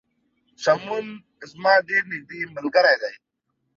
سمون 0.63 1.05
زما 1.51 1.73
ډیر 1.89 2.03
نږدې 2.11 2.39
ملګری 2.55 2.95
دی 3.01 3.13